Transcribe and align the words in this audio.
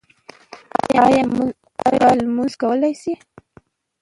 ایا 1.97 2.09
لمونځ 2.19 2.53
کولی 2.61 2.93
شئ؟ 3.01 3.13